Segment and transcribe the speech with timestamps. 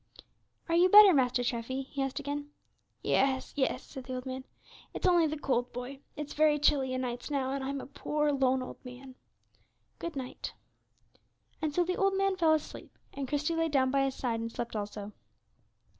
[0.67, 2.49] "Are you better, Master Treffy?" he asked again.
[3.03, 4.45] "Yes, yes," said the old man;
[4.95, 8.31] "it's only the cold, boy; it's very chilly o' nights now, and I'm a poor
[8.31, 9.13] lone old man.
[9.99, 10.53] Good night."
[11.61, 14.51] And so the old man fell asleep, and Christie lay down by his side and
[14.51, 15.11] slept also.